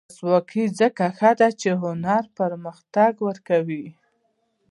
[0.07, 3.85] ولسواکي ځکه ښه ده چې هنر پرمختګ ورکوي.